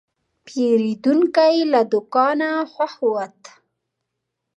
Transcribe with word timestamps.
پیرودونکی 0.45 1.55
له 1.71 1.81
دوکانه 1.91 2.49
خوښ 2.73 2.93
ووت. 3.05 3.41